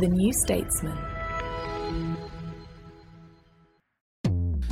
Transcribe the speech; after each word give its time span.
The 0.00 0.08
New 0.08 0.32
Statesman. 0.32 0.96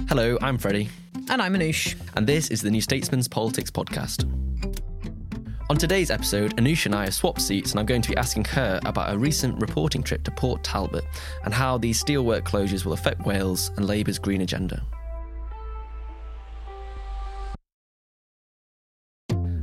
Hello, 0.08 0.36
I'm 0.42 0.58
Freddie, 0.58 0.88
And 1.28 1.40
I'm 1.40 1.54
Anoosh. 1.54 1.94
and 2.16 2.26
this 2.26 2.50
is 2.50 2.60
the 2.62 2.70
New 2.70 2.80
Statesman's 2.80 3.28
Politics 3.28 3.70
Podcast. 3.70 4.24
On 5.68 5.76
today's 5.76 6.10
episode, 6.10 6.56
Anoosh 6.56 6.86
and 6.86 6.94
I 6.94 7.04
have 7.04 7.14
swapped 7.14 7.40
seats, 7.40 7.70
and 7.70 7.80
I'm 7.80 7.86
going 7.86 8.02
to 8.02 8.08
be 8.08 8.16
asking 8.16 8.44
her 8.46 8.80
about 8.84 9.14
a 9.14 9.18
recent 9.18 9.60
reporting 9.60 10.02
trip 10.02 10.24
to 10.24 10.30
Port 10.32 10.64
Talbot 10.64 11.04
and 11.44 11.54
how 11.54 11.78
these 11.78 12.02
steelwork 12.02 12.42
closures 12.42 12.84
will 12.84 12.92
affect 12.94 13.24
Wales 13.24 13.70
and 13.76 13.86
Labour's 13.86 14.18
green 14.18 14.40
agenda. 14.40 14.82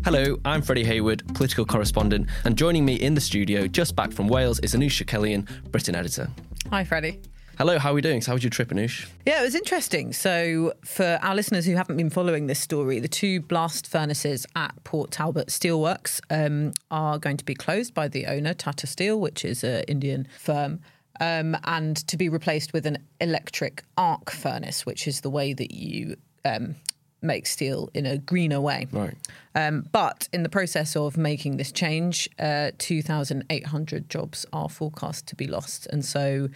Hello, 0.08 0.40
I'm 0.46 0.62
Freddie 0.62 0.86
Hayward, 0.86 1.22
political 1.36 1.66
correspondent, 1.66 2.30
and 2.46 2.58
joining 2.58 2.86
me 2.86 2.96
in 2.96 3.14
the 3.14 3.20
studio, 3.20 3.68
just 3.68 3.94
back 3.94 4.14
from 4.14 4.30
Wales, 4.30 4.58
is 4.60 4.74
Anoosh 4.74 5.04
Chakelian, 5.04 5.46
Britain 5.70 5.96
editor. 5.96 6.30
Hi, 6.70 6.86
Freddie. 6.86 7.20
Hello, 7.58 7.78
how 7.78 7.92
are 7.92 7.94
we 7.94 8.00
doing? 8.00 8.22
So 8.22 8.32
how 8.32 8.36
was 8.36 8.42
your 8.42 8.50
trip, 8.50 8.70
Anoosh? 8.70 9.06
Yeah, 9.26 9.42
it 9.42 9.44
was 9.44 9.54
interesting. 9.54 10.14
So, 10.14 10.72
for 10.86 11.20
our 11.22 11.36
listeners 11.36 11.66
who 11.66 11.76
haven't 11.76 11.98
been 11.98 12.10
following 12.10 12.48
this 12.48 12.62
story, 12.62 13.02
the 13.02 13.10
two 13.10 13.42
blast 13.42 13.86
furnaces 13.86 14.46
at 14.56 14.82
Port 14.86 15.12
Talbot 15.12 15.50
Steelworks 15.50 16.22
um, 16.30 16.72
are 16.90 17.20
going 17.20 17.36
to 17.36 17.44
be 17.44 17.54
closed 17.54 17.94
by 17.94 18.08
the 18.08 18.28
owner, 18.28 18.54
Tata 18.54 18.88
Steel, 18.88 19.20
which 19.20 19.44
is 19.44 19.62
an 19.62 19.84
Indian 19.90 20.26
firm, 20.40 20.80
um, 21.20 21.58
and 21.66 21.98
to 22.08 22.16
be 22.16 22.30
replaced 22.30 22.72
with 22.72 22.86
an 22.86 23.00
electric 23.20 23.84
arc 23.98 24.32
furnace, 24.32 24.86
which 24.86 25.06
is 25.06 25.20
the 25.20 25.30
way 25.30 25.52
that 25.52 25.74
you 25.74 26.16
um, 26.46 26.76
make 27.22 27.48
steel 27.48 27.90
in 27.94 28.06
a 28.06 28.18
greener 28.18 28.62
way. 28.62 28.88
Right. 28.92 29.16
Um, 29.56 29.88
but 29.92 30.30
in 30.32 30.44
the 30.44 30.50
process 30.50 30.96
of 30.96 31.18
making 31.18 31.58
this 31.58 31.72
change, 31.72 32.30
uh, 32.40 32.72
2,800 32.78 34.10
jobs 34.10 34.46
are 34.54 34.70
forecast 34.70 35.28
to 35.28 35.36
be 35.36 35.48
lost. 35.48 35.88
And 35.88 36.06
so 36.06 36.50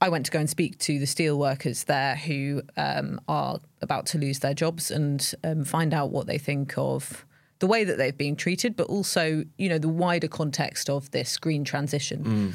I 0.00 0.08
went 0.08 0.26
to 0.26 0.30
go 0.30 0.38
and 0.38 0.50
speak 0.50 0.78
to 0.80 0.98
the 0.98 1.06
steel 1.06 1.38
workers 1.38 1.84
there 1.84 2.16
who 2.16 2.62
um, 2.76 3.20
are 3.28 3.60
about 3.80 4.06
to 4.06 4.18
lose 4.18 4.40
their 4.40 4.54
jobs 4.54 4.90
and 4.90 5.32
um, 5.42 5.64
find 5.64 5.94
out 5.94 6.10
what 6.10 6.26
they 6.26 6.38
think 6.38 6.76
of 6.76 7.24
the 7.60 7.66
way 7.66 7.84
that 7.84 7.96
they've 7.96 8.18
been 8.18 8.36
treated, 8.36 8.76
but 8.76 8.88
also, 8.88 9.44
you 9.56 9.68
know, 9.68 9.78
the 9.78 9.88
wider 9.88 10.28
context 10.28 10.90
of 10.90 11.10
this 11.12 11.38
green 11.38 11.64
transition. 11.64 12.54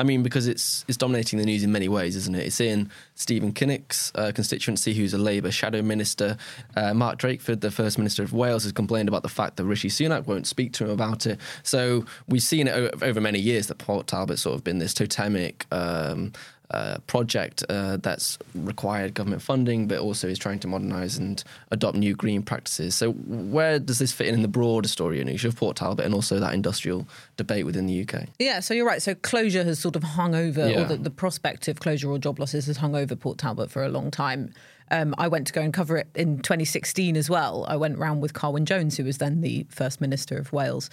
I 0.00 0.02
mean, 0.02 0.22
because 0.22 0.48
it's 0.48 0.82
it's 0.88 0.96
dominating 0.96 1.38
the 1.38 1.44
news 1.44 1.62
in 1.62 1.70
many 1.72 1.86
ways, 1.86 2.16
isn't 2.16 2.34
it? 2.34 2.46
It's 2.46 2.58
in 2.58 2.90
Stephen 3.16 3.52
Kinnock's 3.52 4.10
uh, 4.14 4.32
constituency, 4.34 4.94
who's 4.94 5.12
a 5.12 5.18
Labour 5.18 5.50
shadow 5.50 5.82
minister. 5.82 6.38
Uh, 6.74 6.94
Mark 6.94 7.18
Drakeford, 7.18 7.60
the 7.60 7.70
First 7.70 7.98
Minister 7.98 8.22
of 8.22 8.32
Wales, 8.32 8.62
has 8.62 8.72
complained 8.72 9.10
about 9.10 9.22
the 9.22 9.28
fact 9.28 9.58
that 9.58 9.66
Rishi 9.66 9.90
Sunak 9.90 10.26
won't 10.26 10.46
speak 10.46 10.72
to 10.72 10.84
him 10.84 10.90
about 10.90 11.26
it. 11.26 11.38
So 11.64 12.06
we've 12.26 12.42
seen 12.42 12.66
it 12.66 13.02
over 13.02 13.20
many 13.20 13.40
years 13.40 13.66
that 13.66 13.76
Port 13.76 14.06
Talbot's 14.06 14.40
sort 14.40 14.56
of 14.56 14.64
been 14.64 14.78
this 14.78 14.94
totemic. 14.94 15.66
Um, 15.70 16.32
uh, 16.70 16.98
project 17.06 17.64
uh, 17.68 17.96
that's 17.98 18.38
required 18.54 19.14
government 19.14 19.42
funding, 19.42 19.88
but 19.88 19.98
also 19.98 20.28
is 20.28 20.38
trying 20.38 20.58
to 20.60 20.68
modernise 20.68 21.16
and 21.16 21.42
adopt 21.70 21.96
new 21.96 22.14
green 22.14 22.42
practices. 22.42 22.94
So, 22.94 23.12
where 23.12 23.78
does 23.78 23.98
this 23.98 24.12
fit 24.12 24.28
in 24.28 24.34
in 24.34 24.42
the 24.42 24.48
broader 24.48 24.88
story, 24.88 25.22
Anoosh, 25.22 25.44
of 25.44 25.56
Port 25.56 25.76
Talbot 25.76 26.04
and 26.04 26.14
also 26.14 26.38
that 26.38 26.54
industrial 26.54 27.06
debate 27.36 27.66
within 27.66 27.86
the 27.86 28.02
UK? 28.02 28.26
Yeah, 28.38 28.60
so 28.60 28.74
you're 28.74 28.86
right. 28.86 29.02
So 29.02 29.14
closure 29.14 29.64
has 29.64 29.78
sort 29.78 29.96
of 29.96 30.02
hung 30.02 30.34
over, 30.34 30.68
Yeah. 30.68 30.82
or 30.82 30.84
the, 30.84 30.96
the 30.96 31.10
prospect 31.10 31.68
of 31.68 31.80
closure 31.80 32.10
or 32.10 32.18
job 32.18 32.38
losses 32.38 32.66
has 32.66 32.76
hung 32.78 32.94
over 32.94 33.16
Port 33.16 33.38
Talbot 33.38 33.70
for 33.70 33.82
a 33.82 33.88
long 33.88 34.10
time. 34.10 34.52
Um, 34.92 35.14
I 35.18 35.28
went 35.28 35.46
to 35.46 35.52
go 35.52 35.60
and 35.60 35.72
cover 35.72 35.96
it 35.98 36.08
in 36.16 36.38
2016 36.38 37.16
as 37.16 37.30
well. 37.30 37.64
I 37.68 37.76
went 37.76 37.96
round 37.98 38.22
with 38.22 38.32
Carwyn 38.34 38.64
Jones, 38.64 38.96
who 38.96 39.04
was 39.04 39.18
then 39.18 39.40
the 39.40 39.66
First 39.70 40.00
Minister 40.00 40.36
of 40.36 40.52
Wales, 40.52 40.90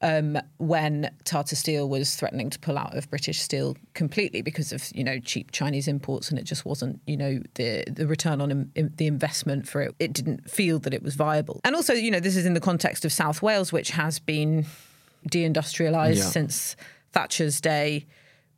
um, 0.00 0.38
when 0.58 1.10
Tata 1.24 1.56
Steel 1.56 1.88
was 1.88 2.14
threatening 2.14 2.50
to 2.50 2.58
pull 2.58 2.78
out 2.78 2.96
of 2.96 3.10
British 3.10 3.40
Steel 3.40 3.76
completely 3.94 4.42
because 4.42 4.72
of 4.72 4.88
you 4.94 5.02
know 5.04 5.18
cheap 5.18 5.50
Chinese 5.50 5.88
imports, 5.88 6.30
and 6.30 6.38
it 6.38 6.44
just 6.44 6.64
wasn't 6.64 7.00
you 7.06 7.16
know 7.16 7.40
the 7.54 7.84
the 7.88 8.06
return 8.06 8.40
on 8.40 8.70
the 8.74 9.06
investment 9.06 9.66
for 9.68 9.82
it. 9.82 9.94
It 9.98 10.12
didn't 10.12 10.50
feel 10.50 10.78
that 10.80 10.94
it 10.94 11.02
was 11.02 11.14
viable. 11.16 11.60
And 11.64 11.74
also, 11.74 11.92
you 11.94 12.10
know, 12.10 12.20
this 12.20 12.36
is 12.36 12.46
in 12.46 12.54
the 12.54 12.60
context 12.60 13.04
of 13.04 13.12
South 13.12 13.42
Wales, 13.42 13.72
which 13.72 13.90
has 13.90 14.18
been 14.18 14.66
deindustrialised 15.28 16.16
Yeah. 16.18 16.22
since 16.24 16.76
Thatcher's 17.12 17.60
day. 17.60 18.06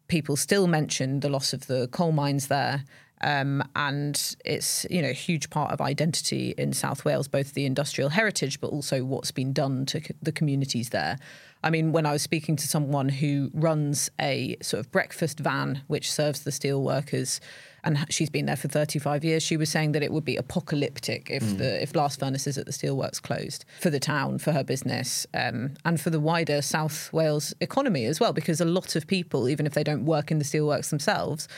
People 0.09 0.37
still 0.37 0.67
mention 0.67 1.21
the 1.21 1.29
loss 1.29 1.53
of 1.53 1.67
the 1.69 1.89
coal 1.89 2.12
mines 2.12 2.49
there. 2.49 2.84
Um, 3.22 3.62
and 3.76 4.36
it's 4.44 4.86
you 4.91 5.03
know 5.03 5.10
a 5.10 5.14
huge 5.14 5.50
part 5.50 5.72
of 5.72 5.81
identity 5.81 6.54
in 6.56 6.72
South 6.72 7.04
Wales, 7.04 7.28
both 7.28 7.54
the 7.54 7.66
industrial 7.66 8.10
heritage, 8.10 8.60
but 8.60 8.69
also 8.69 9.04
what's 9.04 9.31
been 9.31 9.53
done 9.53 9.86
to 9.86 10.00
the 10.22 10.32
communities 10.32 10.91
there. 10.91 11.19
I 11.62 11.69
mean, 11.69 11.92
when 11.92 12.06
I 12.06 12.12
was 12.12 12.22
speaking 12.22 12.56
to 12.56 12.66
someone 12.66 13.10
who 13.10 13.50
runs 13.53 14.10
a 14.19 14.56
sort 14.62 14.81
of 14.81 14.91
breakfast 14.91 15.38
van 15.38 15.82
which 15.88 16.10
serves 16.10 16.42
the 16.42 16.53
steel 16.53 16.82
workers, 16.82 17.41
and 17.85 18.05
she's 18.11 18.31
been 18.31 18.47
there 18.47 18.57
for 18.57 18.69
35 18.69 19.25
years, 19.25 19.43
she 19.43 19.57
was 19.57 19.71
saying 19.71 19.93
that 19.93 20.03
it 20.03 20.13
would 20.13 20.25
be 20.25 20.37
apocalyptic 20.37 21.31
if 21.31 21.59
the 21.59 21.83
if 21.83 21.93
blast 21.93 22.21
furnaces 22.21 22.59
at 22.59 22.67
the 22.67 22.73
steelworks 22.73 23.21
closed 23.21 23.65
for 23.81 23.91
the 23.91 24.01
town, 24.01 24.39
for 24.39 24.53
her 24.53 24.65
business, 24.65 25.27
um, 25.35 25.75
and 25.85 26.01
for 26.01 26.11
the 26.11 26.21
wider 26.21 26.63
South 26.63 27.13
Wales 27.13 27.55
economy 27.61 28.05
as 28.05 28.21
well, 28.21 28.33
because 28.33 28.61
a 28.61 28.65
lot 28.65 28.97
of 28.97 29.07
people, 29.07 29.49
even 29.49 29.67
if 29.67 29.75
they 29.75 29.85
don't 29.85 30.05
work 30.05 30.31
in 30.31 30.39
the 30.39 30.45
steelworks 30.45 30.91
themselves, 30.91 31.49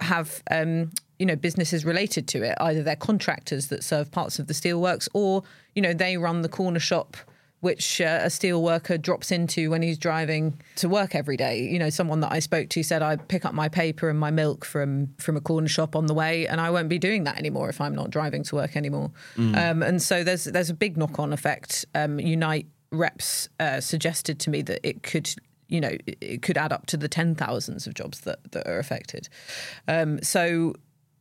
have 0.00 0.42
um, 0.50 0.90
you 1.18 1.26
know 1.26 1.36
businesses 1.36 1.84
related 1.84 2.28
to 2.28 2.42
it. 2.42 2.56
Either 2.60 2.82
they're 2.82 2.96
contractors 2.96 3.68
that 3.68 3.84
serve 3.84 4.10
parts 4.10 4.38
of 4.38 4.46
the 4.46 4.54
steelworks, 4.54 5.08
or 5.14 5.42
you 5.74 5.82
know 5.82 5.92
they 5.92 6.16
run 6.16 6.42
the 6.42 6.48
corner 6.48 6.80
shop 6.80 7.16
which 7.60 8.00
uh, 8.00 8.20
a 8.22 8.30
steel 8.30 8.62
worker 8.62 8.96
drops 8.96 9.32
into 9.32 9.70
when 9.70 9.82
he's 9.82 9.98
driving 9.98 10.60
to 10.76 10.88
work 10.88 11.14
every 11.14 11.36
day. 11.36 11.60
You 11.62 11.78
know, 11.78 11.90
someone 11.90 12.20
that 12.20 12.30
I 12.32 12.38
spoke 12.38 12.68
to 12.70 12.82
said 12.82 13.02
I 13.02 13.16
pick 13.16 13.44
up 13.44 13.52
my 13.54 13.68
paper 13.68 14.08
and 14.08 14.18
my 14.18 14.30
milk 14.30 14.64
from 14.64 15.14
from 15.18 15.36
a 15.36 15.40
corner 15.40 15.68
shop 15.68 15.96
on 15.96 16.06
the 16.06 16.14
way, 16.14 16.46
and 16.46 16.60
I 16.60 16.70
won't 16.70 16.88
be 16.88 16.98
doing 16.98 17.24
that 17.24 17.36
anymore 17.38 17.68
if 17.68 17.80
I'm 17.80 17.94
not 17.94 18.10
driving 18.10 18.42
to 18.44 18.54
work 18.54 18.76
anymore. 18.76 19.10
Um, 19.36 19.82
and 19.82 20.00
so 20.00 20.22
there's 20.22 20.44
there's 20.44 20.70
a 20.70 20.74
big 20.74 20.96
knock 20.96 21.18
on 21.18 21.32
effect. 21.32 21.84
Um, 21.94 22.20
Unite 22.20 22.66
reps 22.92 23.48
uh, 23.60 23.80
suggested 23.80 24.38
to 24.40 24.50
me 24.50 24.62
that 24.62 24.80
it 24.86 25.02
could. 25.02 25.28
You 25.70 25.82
know, 25.82 25.96
it- 26.06 26.40
could 26.40 26.56
add 26.56 26.72
up 26.72 26.86
to 26.86 26.96
the 26.96 27.08
ten 27.08 27.34
thousands 27.34 27.86
of 27.86 27.92
jobs 27.92 28.20
that, 28.20 28.38
that 28.52 28.66
are 28.66 28.78
affected. 28.78 29.28
Um, 29.86 30.22
so 30.22 30.72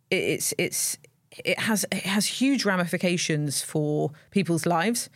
it- 0.09 0.15
it's 0.15 0.53
it's 0.57 0.97
it 1.43 1.59
has 1.59 1.85
it 1.91 2.05
has 2.05 2.25
huge 2.27 2.63
ramifications 2.63 3.61
for 3.61 4.11
people's 4.31 4.65
lives. 4.65 5.09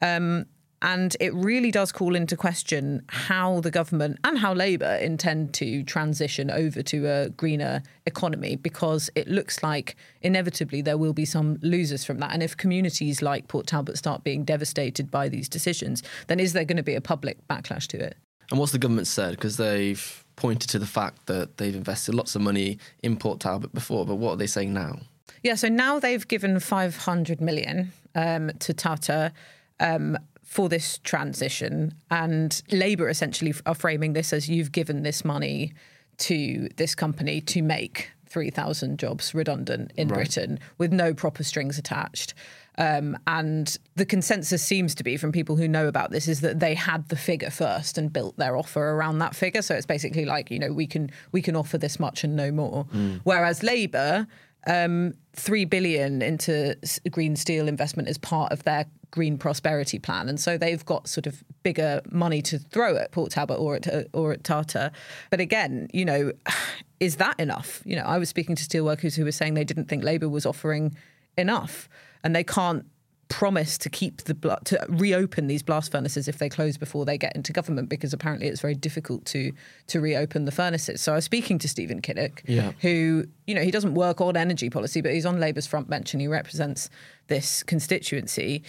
Um, 0.00 0.46
and 0.80 1.16
it 1.18 1.34
really 1.34 1.70
does 1.70 1.90
call 1.90 2.14
into 2.14 2.36
question 2.36 3.02
how 3.08 3.60
the 3.60 3.70
government 3.70 4.18
and 4.22 4.38
how 4.38 4.54
Labour 4.54 4.94
intend 4.96 5.52
to 5.54 5.82
transition 5.82 6.50
over 6.50 6.82
to 6.82 7.06
a 7.06 7.30
greener 7.30 7.82
economy 8.06 8.54
because 8.54 9.10
it 9.16 9.26
looks 9.26 9.62
like 9.62 9.96
inevitably 10.22 10.80
there 10.80 10.96
will 10.96 11.12
be 11.12 11.24
some 11.24 11.58
losers 11.62 12.04
from 12.04 12.18
that. 12.18 12.32
And 12.32 12.42
if 12.42 12.56
communities 12.56 13.22
like 13.22 13.48
Port 13.48 13.66
Talbot 13.66 13.98
start 13.98 14.22
being 14.22 14.44
devastated 14.44 15.10
by 15.10 15.28
these 15.28 15.48
decisions, 15.48 16.02
then 16.28 16.38
is 16.38 16.52
there 16.52 16.64
going 16.64 16.76
to 16.76 16.82
be 16.82 16.94
a 16.94 17.00
public 17.00 17.38
backlash 17.48 17.88
to 17.88 17.98
it? 17.98 18.16
And 18.50 18.60
what's 18.60 18.72
the 18.72 18.78
government 18.78 19.08
said? 19.08 19.32
Because 19.32 19.56
they've 19.56 20.24
pointed 20.36 20.70
to 20.70 20.78
the 20.78 20.86
fact 20.86 21.26
that 21.26 21.56
they've 21.56 21.74
invested 21.74 22.14
lots 22.14 22.36
of 22.36 22.42
money 22.42 22.78
in 23.02 23.16
Port 23.16 23.40
Talbot 23.40 23.74
before, 23.74 24.06
but 24.06 24.14
what 24.14 24.32
are 24.32 24.36
they 24.36 24.46
saying 24.46 24.72
now? 24.72 25.00
Yeah, 25.42 25.56
so 25.56 25.68
now 25.68 25.98
they've 25.98 26.26
given 26.26 26.58
500 26.58 27.40
million 27.40 27.92
um, 28.14 28.50
to 28.60 28.72
Tata 28.72 29.32
um, 29.80 30.16
for 30.48 30.68
this 30.70 30.98
transition. 31.04 31.94
And 32.10 32.60
Labour 32.72 33.08
essentially 33.10 33.54
are 33.66 33.74
framing 33.74 34.14
this 34.14 34.32
as 34.32 34.48
you've 34.48 34.72
given 34.72 35.02
this 35.02 35.22
money 35.24 35.74
to 36.18 36.68
this 36.76 36.94
company 36.94 37.42
to 37.42 37.62
make 37.62 38.10
3,000 38.26 38.98
jobs 38.98 39.34
redundant 39.34 39.92
in 39.96 40.08
right. 40.08 40.16
Britain 40.16 40.58
with 40.78 40.90
no 40.90 41.12
proper 41.12 41.44
strings 41.44 41.78
attached. 41.78 42.32
Um, 42.78 43.18
and 43.26 43.76
the 43.96 44.06
consensus 44.06 44.62
seems 44.62 44.94
to 44.94 45.04
be 45.04 45.18
from 45.18 45.32
people 45.32 45.56
who 45.56 45.68
know 45.68 45.86
about 45.86 46.12
this 46.12 46.28
is 46.28 46.40
that 46.40 46.60
they 46.60 46.74
had 46.74 47.08
the 47.10 47.16
figure 47.16 47.50
first 47.50 47.98
and 47.98 48.10
built 48.10 48.36
their 48.38 48.56
offer 48.56 48.92
around 48.92 49.18
that 49.18 49.34
figure. 49.36 49.62
So 49.62 49.74
it's 49.74 49.86
basically 49.86 50.24
like 50.24 50.50
you 50.50 50.58
know 50.58 50.72
we 50.72 50.86
can 50.86 51.10
we 51.32 51.42
can 51.42 51.56
offer 51.56 51.76
this 51.76 52.00
much 52.00 52.24
and 52.24 52.36
no 52.36 52.50
more. 52.50 52.84
Mm. 52.94 53.20
Whereas 53.24 53.62
Labour, 53.62 54.26
um, 54.66 55.14
three 55.34 55.64
billion 55.64 56.22
into 56.22 56.76
green 57.10 57.36
steel 57.36 57.68
investment 57.68 58.08
is 58.08 58.16
part 58.16 58.52
of 58.52 58.62
their 58.62 58.86
green 59.10 59.38
prosperity 59.38 59.98
plan, 59.98 60.28
and 60.28 60.38
so 60.38 60.58
they've 60.58 60.84
got 60.84 61.08
sort 61.08 61.26
of 61.26 61.42
bigger 61.62 62.00
money 62.10 62.42
to 62.42 62.58
throw 62.58 62.96
at 62.96 63.12
Port 63.12 63.30
Talbot 63.30 63.58
or 63.58 63.76
at 63.76 63.86
uh, 63.86 64.04
or 64.12 64.32
at 64.32 64.44
Tata. 64.44 64.92
But 65.30 65.40
again, 65.40 65.88
you 65.92 66.04
know, 66.04 66.32
is 67.00 67.16
that 67.16 67.38
enough? 67.38 67.82
You 67.84 67.96
know, 67.96 68.04
I 68.04 68.18
was 68.18 68.28
speaking 68.28 68.56
to 68.56 68.64
steelworkers 68.64 69.16
who 69.16 69.24
were 69.24 69.32
saying 69.32 69.54
they 69.54 69.64
didn't 69.64 69.86
think 69.86 70.04
Labour 70.04 70.28
was 70.28 70.46
offering 70.46 70.96
enough 71.36 71.88
and 72.24 72.34
they 72.34 72.44
can't 72.44 72.84
promise 73.28 73.76
to 73.76 73.90
keep 73.90 74.22
the 74.22 74.58
to 74.64 74.84
reopen 74.88 75.46
these 75.46 75.62
blast 75.62 75.92
furnaces 75.92 76.28
if 76.28 76.38
they 76.38 76.48
close 76.48 76.76
before 76.76 77.04
they 77.04 77.18
get 77.18 77.34
into 77.36 77.52
government 77.52 77.88
because 77.88 78.12
apparently 78.12 78.48
it's 78.48 78.60
very 78.60 78.74
difficult 78.74 79.24
to 79.26 79.52
to 79.86 80.00
reopen 80.00 80.44
the 80.44 80.50
furnaces. 80.50 81.00
So 81.00 81.12
I 81.12 81.16
was 81.16 81.24
speaking 81.24 81.58
to 81.60 81.68
Stephen 81.68 82.00
Kinnock, 82.00 82.40
yeah. 82.46 82.72
who 82.80 83.26
you 83.46 83.54
know 83.54 83.62
he 83.62 83.70
doesn't 83.70 83.94
work 83.94 84.20
on 84.20 84.36
energy 84.36 84.70
policy, 84.70 85.00
but 85.00 85.12
he's 85.12 85.26
on 85.26 85.38
Labour's 85.38 85.66
front 85.66 85.90
bench 85.90 86.14
and 86.14 86.20
he 86.20 86.28
represents 86.28 86.88
this 87.28 87.62
constituency. 87.62 88.62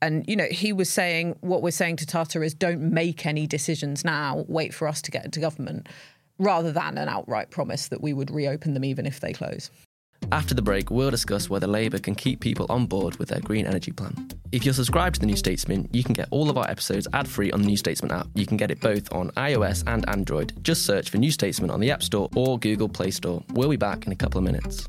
And 0.00 0.24
you 0.28 0.36
know 0.36 0.46
he 0.50 0.72
was 0.72 0.88
saying 0.88 1.36
what 1.40 1.62
we're 1.62 1.70
saying 1.70 1.96
to 1.96 2.06
Tata 2.06 2.42
is 2.42 2.54
don't 2.54 2.80
make 2.80 3.26
any 3.26 3.46
decisions 3.46 4.04
now. 4.04 4.44
Wait 4.48 4.72
for 4.72 4.86
us 4.86 5.02
to 5.02 5.10
get 5.10 5.24
into 5.24 5.40
government, 5.40 5.88
rather 6.38 6.72
than 6.72 6.98
an 6.98 7.08
outright 7.08 7.50
promise 7.50 7.88
that 7.88 8.00
we 8.00 8.12
would 8.12 8.30
reopen 8.30 8.74
them 8.74 8.84
even 8.84 9.06
if 9.06 9.20
they 9.20 9.32
close. 9.32 9.70
After 10.32 10.52
the 10.52 10.62
break, 10.62 10.90
we'll 10.90 11.10
discuss 11.10 11.48
whether 11.48 11.66
Labour 11.66 11.98
can 11.98 12.14
keep 12.14 12.40
people 12.40 12.66
on 12.68 12.86
board 12.86 13.16
with 13.16 13.28
their 13.28 13.40
green 13.40 13.66
energy 13.66 13.92
plan. 13.92 14.28
If 14.52 14.64
you're 14.64 14.74
subscribed 14.74 15.14
to 15.14 15.20
The 15.20 15.26
New 15.26 15.36
Statesman, 15.36 15.88
you 15.92 16.02
can 16.02 16.12
get 16.12 16.28
all 16.30 16.50
of 16.50 16.58
our 16.58 16.68
episodes 16.68 17.06
ad 17.12 17.28
free 17.28 17.50
on 17.52 17.62
the 17.62 17.66
New 17.66 17.76
Statesman 17.76 18.10
app. 18.10 18.26
You 18.34 18.44
can 18.44 18.56
get 18.56 18.70
it 18.70 18.80
both 18.80 19.10
on 19.12 19.30
iOS 19.32 19.84
and 19.86 20.06
Android. 20.08 20.52
Just 20.62 20.84
search 20.84 21.08
for 21.08 21.18
New 21.18 21.30
Statesman 21.30 21.70
on 21.70 21.80
the 21.80 21.90
App 21.90 22.02
Store 22.02 22.28
or 22.34 22.58
Google 22.58 22.88
Play 22.88 23.10
Store. 23.10 23.42
We'll 23.52 23.70
be 23.70 23.76
back 23.76 24.06
in 24.06 24.12
a 24.12 24.16
couple 24.16 24.38
of 24.38 24.44
minutes. 24.44 24.88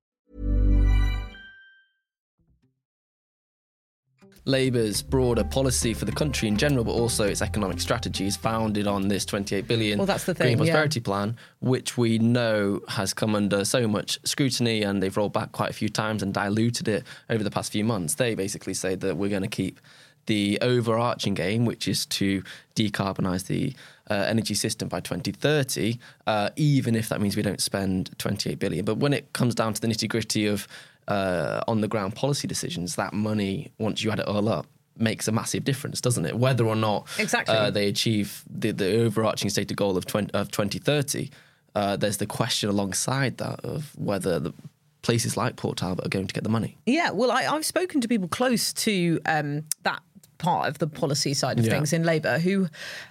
Labour's 4.45 5.03
broader 5.03 5.43
policy 5.43 5.93
for 5.93 6.05
the 6.05 6.11
country 6.11 6.47
in 6.47 6.57
general, 6.57 6.83
but 6.83 6.93
also 6.93 7.27
its 7.27 7.41
economic 7.41 7.79
strategy 7.79 8.25
is 8.25 8.35
founded 8.35 8.87
on 8.87 9.07
this 9.07 9.23
28 9.25 9.67
billion 9.67 9.97
well, 9.99 10.07
that's 10.07 10.23
the 10.23 10.33
thing, 10.33 10.47
Green 10.47 10.57
Prosperity 10.57 10.99
yeah. 10.99 11.03
Plan, 11.03 11.37
which 11.59 11.97
we 11.97 12.17
know 12.17 12.81
has 12.87 13.13
come 13.13 13.35
under 13.35 13.63
so 13.63 13.87
much 13.87 14.19
scrutiny 14.23 14.81
and 14.81 15.01
they've 15.01 15.15
rolled 15.15 15.33
back 15.33 15.51
quite 15.51 15.69
a 15.69 15.73
few 15.73 15.89
times 15.89 16.23
and 16.23 16.33
diluted 16.33 16.87
it 16.87 17.03
over 17.29 17.43
the 17.43 17.51
past 17.51 17.71
few 17.71 17.83
months. 17.83 18.15
They 18.15 18.33
basically 18.33 18.73
say 18.73 18.95
that 18.95 19.15
we're 19.15 19.29
going 19.29 19.43
to 19.43 19.47
keep 19.47 19.79
the 20.25 20.57
overarching 20.61 21.33
game, 21.33 21.65
which 21.65 21.87
is 21.87 22.05
to 22.05 22.43
decarbonise 22.75 23.47
the 23.47 23.73
uh, 24.09 24.13
energy 24.27 24.53
system 24.53 24.87
by 24.87 24.99
2030, 24.99 25.97
uh, 26.27 26.49
even 26.55 26.95
if 26.95 27.09
that 27.09 27.21
means 27.21 27.35
we 27.35 27.41
don't 27.41 27.61
spend 27.61 28.17
28 28.17 28.59
billion. 28.59 28.85
But 28.85 28.97
when 28.97 29.13
it 29.13 29.33
comes 29.33 29.55
down 29.55 29.73
to 29.73 29.81
the 29.81 29.87
nitty 29.87 30.09
gritty 30.09 30.47
of 30.47 30.67
uh, 31.11 31.61
on 31.67 31.81
the 31.81 31.87
ground 31.87 32.15
policy 32.15 32.47
decisions, 32.47 32.95
that 32.95 33.13
money, 33.13 33.71
once 33.77 34.03
you 34.03 34.11
add 34.11 34.19
it 34.19 34.27
all 34.27 34.47
up, 34.47 34.65
makes 34.97 35.27
a 35.27 35.31
massive 35.31 35.63
difference, 35.63 35.99
doesn't 35.99 36.25
it? 36.25 36.37
Whether 36.37 36.65
or 36.65 36.75
not 36.75 37.07
exactly. 37.19 37.55
uh, 37.55 37.69
they 37.69 37.87
achieve 37.87 38.43
the, 38.49 38.71
the 38.71 39.01
overarching 39.01 39.49
stated 39.49 39.75
goal 39.75 39.97
of, 39.97 40.05
20, 40.05 40.31
of 40.33 40.51
2030, 40.51 41.29
uh, 41.75 41.97
there's 41.97 42.17
the 42.17 42.25
question 42.25 42.69
alongside 42.69 43.37
that 43.37 43.59
of 43.65 43.91
whether 43.97 44.39
the 44.39 44.53
places 45.01 45.35
like 45.35 45.55
Port 45.55 45.77
Talbot 45.77 46.05
are 46.05 46.09
going 46.09 46.27
to 46.27 46.33
get 46.33 46.43
the 46.43 46.49
money. 46.49 46.77
Yeah, 46.85 47.11
well, 47.11 47.31
I, 47.31 47.43
have 47.43 47.65
spoken 47.65 48.01
to 48.01 48.07
people 48.07 48.27
close 48.27 48.71
to 48.73 49.19
um, 49.25 49.65
that 49.83 50.01
part 50.41 50.67
of 50.67 50.79
the 50.79 50.87
policy 50.87 51.35
side 51.35 51.59
of 51.59 51.65
yeah. 51.65 51.71
things 51.71 51.93
in 51.93 52.03
Labour 52.03 52.39
who 52.39 52.67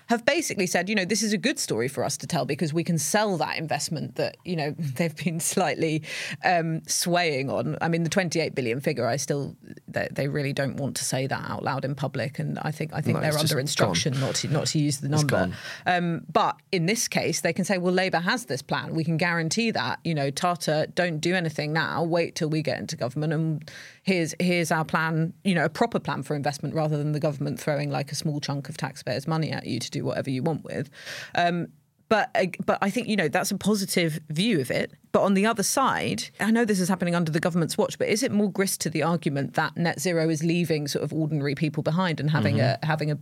have 0.09 0.25
basically 0.25 0.67
said, 0.67 0.89
you 0.89 0.97
know, 0.97 1.05
this 1.05 1.23
is 1.23 1.33
a 1.33 1.39
good 1.39 1.61
story 1.61 1.87
for 1.87 2.03
us 2.03 2.17
to 2.17 2.27
tell 2.27 2.45
because 2.45 2.75
we 2.75 2.83
can 2.83 2.99
sell 2.99 3.37
that 3.37 3.57
investment 3.57 4.17
that, 4.17 4.37
you 4.45 4.57
know, 4.57 4.75
they've 4.79 5.17
been 5.17 5.39
slightly 5.39 6.03
um, 6.45 6.83
swaying 6.87 7.49
on. 7.49 7.79
I 7.81 7.89
mean, 7.89 8.03
the 8.03 8.11
28 8.11 8.55
billion 8.55 8.81
figure, 8.81 9.07
I 9.07 9.17
still, 9.17 9.57
they, 9.93 10.09
they, 10.11 10.29
really 10.29 10.53
don't 10.53 10.77
want 10.77 10.97
to 10.97 11.05
say 11.05 11.27
that 11.27 11.51
out 11.51 11.63
loud 11.63 11.85
in 11.85 11.95
public. 11.95 12.39
And 12.39 12.59
I 12.61 12.71
think 12.71 12.93
I 12.93 13.01
think 13.01 13.17
no, 13.17 13.23
they're 13.23 13.39
under 13.39 13.59
instruction 13.59 14.19
not 14.21 14.37
to, 14.37 14.49
not 14.49 14.67
to 14.69 14.79
use 14.79 14.99
the 14.99 15.09
number. 15.09 15.51
Um, 15.87 16.23
but 16.33 16.57
in 16.73 16.87
this 16.87 17.09
case, 17.09 17.41
they 17.41 17.53
can 17.53 17.65
say, 17.65 17.79
well, 17.79 17.93
Labour 17.93 18.21
has 18.21 18.47
this 18.47 18.63
plan. 18.63 18.95
We 18.95 19.05
can 19.05 19.17
guarantee 19.17 19.71
that, 19.73 20.01
you 20.05 20.15
know, 20.15 20.31
Tata, 20.31 20.89
don't 20.95 21.19
do 21.21 21.35
anything 21.35 21.73
now. 21.73 22.03
Wait 22.03 22.35
till 22.35 22.49
we 22.49 22.63
get 22.63 22.79
into 22.79 22.97
government 22.97 23.33
and 23.33 23.71
here's 24.03 24.35
here's 24.39 24.71
our 24.71 24.85
plan, 24.85 25.33
you 25.45 25.55
know, 25.55 25.65
a 25.65 25.69
proper 25.69 25.99
plan 25.99 26.23
for 26.23 26.35
investment 26.35 26.75
rather 26.75 26.97
than 26.97 27.13
the 27.13 27.21
government 27.21 27.61
throwing 27.61 27.91
like 27.91 28.13
a 28.13 28.15
small 28.15 28.41
chunk 28.41 28.69
of 28.69 28.77
taxpayers' 28.77 29.27
money 29.27 29.51
at 29.51 29.67
you 29.67 29.79
to 29.79 29.91
do 29.91 30.05
whatever 30.05 30.31
you 30.31 30.43
want 30.43 30.65
with. 30.65 30.91
Um, 31.35 31.69
but 32.11 32.29
uh, 32.35 32.47
but 32.67 32.77
I 32.83 32.91
think 32.91 33.09
you 33.09 33.17
know 33.17 33.29
that's 33.29 33.51
a 33.51 33.57
positive 33.57 34.21
view 34.29 34.61
of 34.61 34.71
it. 34.71 34.93
But 35.13 35.23
on 35.23 35.35
the 35.35 35.47
other 35.47 35.63
side, 35.63 36.25
I 36.39 36.51
know 36.51 36.65
this 36.65 36.81
is 36.81 36.89
happening 36.89 37.15
under 37.15 37.33
the 37.33 37.41
government's 37.41 37.79
watch, 37.79 37.99
but 37.99 38.09
is 38.09 38.23
it 38.23 38.31
more 38.33 38.51
grist 38.51 38.81
to 38.83 38.91
the 38.91 39.03
argument 39.03 39.55
that 39.55 39.77
net 39.77 40.01
zero 40.01 40.29
is 40.29 40.43
leaving 40.45 40.89
sort 40.89 41.05
of 41.05 41.13
ordinary 41.13 41.55
people 41.55 41.83
behind 41.83 42.21
and 42.21 42.31
having 42.31 42.57
mm-hmm. 42.57 42.83
a 42.83 42.87
having 42.87 43.11
a, 43.13 43.19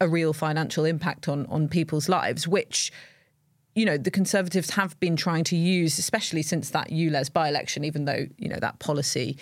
a 0.00 0.08
real 0.08 0.32
financial 0.32 0.84
impact 0.84 1.28
on 1.28 1.46
on 1.46 1.66
people's 1.66 2.08
lives, 2.08 2.46
which 2.46 2.92
you 3.74 3.84
know, 3.84 3.98
the 3.98 4.10
Conservatives 4.10 4.70
have 4.70 4.98
been 5.00 5.16
trying 5.16 5.44
to 5.44 5.54
use, 5.54 5.98
especially 5.98 6.40
since 6.40 6.70
that 6.70 6.88
ULEZ 6.88 7.30
by 7.30 7.46
election, 7.46 7.84
even 7.84 8.06
though, 8.06 8.26
you 8.38 8.48
know, 8.48 8.58
that 8.58 8.78
policy 8.78 9.36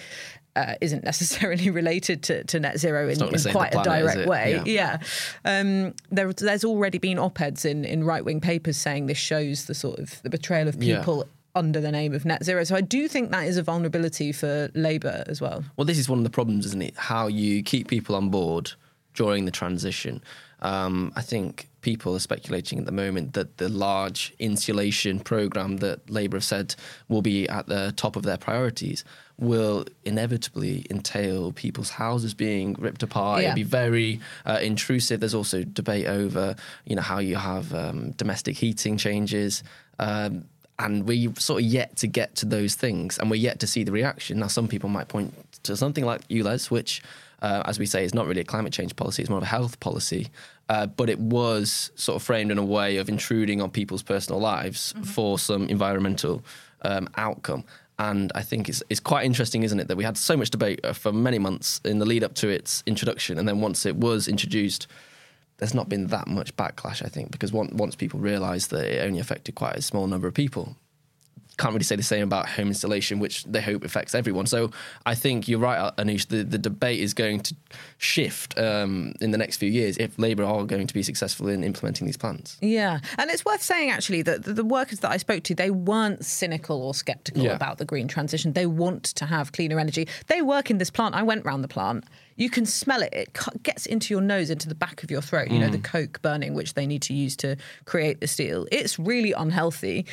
uh, 0.56 0.74
isn't 0.80 1.04
necessarily 1.04 1.70
related 1.82 2.22
to, 2.24 2.44
to 2.44 2.60
net 2.60 2.78
zero 2.78 3.08
in, 3.08 3.22
in 3.22 3.28
quite 3.52 3.72
planet, 3.72 3.74
a 3.74 3.82
direct 3.82 4.28
way. 4.28 4.62
Yeah, 4.64 4.98
yeah. 5.44 5.60
Um, 5.60 5.94
there, 6.10 6.32
there's 6.32 6.64
already 6.64 6.98
been 6.98 7.18
op-eds 7.18 7.64
in, 7.64 7.84
in 7.84 8.04
right-wing 8.04 8.40
papers 8.40 8.76
saying 8.76 9.06
this 9.06 9.18
shows 9.18 9.66
the 9.66 9.74
sort 9.74 9.98
of 9.98 10.22
the 10.22 10.30
betrayal 10.30 10.68
of 10.68 10.78
people. 10.78 11.18
Yeah. 11.18 11.30
Under 11.56 11.80
the 11.80 11.92
name 11.92 12.14
of 12.14 12.24
net 12.24 12.42
zero. 12.42 12.64
So 12.64 12.74
I 12.74 12.80
do 12.80 13.06
think 13.06 13.30
that 13.30 13.46
is 13.46 13.56
a 13.56 13.62
vulnerability 13.62 14.32
for 14.32 14.72
Labour 14.74 15.22
as 15.28 15.40
well. 15.40 15.62
Well, 15.76 15.84
this 15.84 15.98
is 15.98 16.08
one 16.08 16.18
of 16.18 16.24
the 16.24 16.30
problems, 16.30 16.66
isn't 16.66 16.82
it? 16.82 16.96
How 16.96 17.28
you 17.28 17.62
keep 17.62 17.86
people 17.86 18.16
on 18.16 18.28
board 18.28 18.72
during 19.14 19.44
the 19.44 19.52
transition. 19.52 20.20
Um, 20.62 21.12
I 21.14 21.22
think 21.22 21.68
people 21.80 22.16
are 22.16 22.18
speculating 22.18 22.80
at 22.80 22.86
the 22.86 22.92
moment 22.92 23.34
that 23.34 23.58
the 23.58 23.68
large 23.68 24.34
insulation 24.40 25.20
program 25.20 25.76
that 25.76 26.10
Labour 26.10 26.38
have 26.38 26.44
said 26.44 26.74
will 27.08 27.22
be 27.22 27.48
at 27.48 27.68
the 27.68 27.92
top 27.96 28.16
of 28.16 28.24
their 28.24 28.38
priorities 28.38 29.04
will 29.38 29.84
inevitably 30.04 30.86
entail 30.90 31.52
people's 31.52 31.90
houses 31.90 32.34
being 32.34 32.74
ripped 32.74 33.02
apart. 33.02 33.42
Yeah. 33.42 33.48
It'll 33.48 33.56
be 33.56 33.62
very 33.64 34.20
uh, 34.46 34.60
intrusive. 34.62 35.20
There's 35.20 35.34
also 35.34 35.64
debate 35.64 36.06
over, 36.06 36.54
you 36.84 36.94
know, 36.94 37.02
how 37.02 37.18
you 37.18 37.36
have 37.36 37.74
um, 37.74 38.12
domestic 38.12 38.56
heating 38.56 38.96
changes. 38.96 39.64
Um, 39.98 40.44
and 40.78 41.06
we're 41.06 41.32
sort 41.38 41.62
of 41.62 41.68
yet 41.68 41.96
to 41.96 42.06
get 42.06 42.34
to 42.36 42.46
those 42.46 42.74
things, 42.74 43.18
and 43.18 43.30
we're 43.30 43.36
yet 43.36 43.60
to 43.60 43.66
see 43.66 43.84
the 43.84 43.92
reaction. 43.92 44.40
Now, 44.40 44.48
some 44.48 44.66
people 44.66 44.88
might 44.88 45.06
point 45.06 45.32
to 45.62 45.76
something 45.76 46.04
like 46.04 46.26
ULEZ, 46.28 46.70
which 46.70 47.00
uh, 47.44 47.62
as 47.66 47.78
we 47.78 47.84
say, 47.84 48.04
is 48.04 48.14
not 48.14 48.26
really 48.26 48.40
a 48.40 48.44
climate 48.44 48.72
change 48.72 48.96
policy, 48.96 49.22
it's 49.22 49.28
more 49.28 49.36
of 49.36 49.42
a 49.42 49.46
health 49.46 49.78
policy. 49.78 50.28
Uh, 50.70 50.86
but 50.86 51.10
it 51.10 51.18
was 51.18 51.90
sort 51.94 52.16
of 52.16 52.22
framed 52.22 52.50
in 52.50 52.56
a 52.56 52.64
way 52.64 52.96
of 52.96 53.10
intruding 53.10 53.60
on 53.60 53.70
people's 53.70 54.02
personal 54.02 54.40
lives 54.40 54.94
mm-hmm. 54.94 55.02
for 55.02 55.38
some 55.38 55.68
environmental 55.68 56.42
um, 56.82 57.06
outcome. 57.16 57.62
And 57.98 58.32
I 58.34 58.42
think 58.42 58.68
it's, 58.68 58.82
it's 58.90 59.00
quite 59.00 59.24
interesting, 59.24 59.62
isn't 59.62 59.78
it, 59.78 59.88
that 59.88 59.96
we 59.96 60.04
had 60.04 60.16
so 60.16 60.36
much 60.36 60.50
debate 60.50 60.80
uh, 60.84 60.92
for 60.92 61.12
many 61.12 61.38
months 61.38 61.80
in 61.84 61.98
the 62.00 62.04
lead 62.04 62.24
up 62.24 62.34
to 62.36 62.48
its 62.48 62.82
introduction. 62.86 63.38
And 63.38 63.46
then 63.46 63.60
once 63.60 63.86
it 63.86 63.96
was 63.96 64.26
introduced, 64.26 64.86
there's 65.58 65.74
not 65.74 65.88
been 65.88 66.08
that 66.08 66.26
much 66.26 66.56
backlash, 66.56 67.04
I 67.04 67.08
think, 67.08 67.30
because 67.30 67.52
once, 67.52 67.72
once 67.72 67.94
people 67.94 68.18
realised 68.18 68.70
that 68.70 68.84
it 68.84 69.06
only 69.06 69.20
affected 69.20 69.54
quite 69.54 69.76
a 69.76 69.82
small 69.82 70.08
number 70.08 70.26
of 70.26 70.34
people, 70.34 70.76
can't 71.56 71.72
really 71.72 71.84
say 71.84 71.96
the 71.96 72.02
same 72.02 72.24
about 72.24 72.48
home 72.48 72.68
insulation, 72.68 73.18
which 73.20 73.44
they 73.44 73.60
hope 73.60 73.84
affects 73.84 74.14
everyone. 74.14 74.46
So 74.46 74.70
I 75.06 75.14
think 75.14 75.46
you're 75.48 75.60
right, 75.60 75.94
Anoosh. 75.96 76.26
The, 76.28 76.42
the 76.42 76.58
debate 76.58 77.00
is 77.00 77.14
going 77.14 77.40
to 77.40 77.54
shift 77.98 78.58
um, 78.58 79.14
in 79.20 79.30
the 79.30 79.38
next 79.38 79.58
few 79.58 79.70
years 79.70 79.96
if 79.98 80.18
Labour 80.18 80.44
are 80.44 80.64
going 80.64 80.86
to 80.86 80.94
be 80.94 81.02
successful 81.02 81.48
in 81.48 81.62
implementing 81.62 82.06
these 82.06 82.16
plans. 82.16 82.58
Yeah, 82.60 82.98
and 83.18 83.30
it's 83.30 83.44
worth 83.44 83.62
saying 83.62 83.90
actually 83.90 84.22
that 84.22 84.44
the, 84.44 84.64
workers 84.64 85.00
that 85.00 85.10
I 85.10 85.18
spoke 85.18 85.42
to, 85.44 85.54
they 85.54 85.70
weren't 85.70 86.24
cynical 86.24 86.82
or 86.82 86.94
sceptical 86.94 87.42
Yeah. 87.42 87.54
about 87.54 87.78
the 87.78 87.84
green 87.84 88.08
transition. 88.08 88.54
They 88.54 88.66
want 88.66 89.04
to 89.04 89.26
have 89.26 89.52
cleaner 89.52 89.78
energy. 89.78 90.08
They 90.26 90.42
work 90.42 90.70
in 90.70 90.78
this 90.78 90.90
plant. 90.90 91.14
I 91.14 91.22
went 91.22 91.44
round 91.44 91.62
the 91.62 91.68
plant. 91.68 92.04
You 92.36 92.50
can 92.50 92.66
smell 92.66 93.02
it. 93.02 93.12
It 93.12 93.38
gets 93.62 93.86
into 93.86 94.12
your 94.12 94.20
nose, 94.20 94.50
into 94.50 94.68
the 94.68 94.74
back 94.74 95.04
of 95.04 95.10
your 95.10 95.20
throat. 95.20 95.50
You 95.50 95.60
know 95.60 95.68
the 95.68 95.78
coke 95.78 96.20
burning, 96.22 96.54
which 96.54 96.74
they 96.74 96.86
need 96.86 97.02
to 97.02 97.14
use 97.14 97.36
to 97.36 97.56
create 97.84 98.20
the 98.20 98.26
steel. 98.26 98.66
It's 98.72 98.98
really 98.98 99.30
unhealthy. 99.32 100.06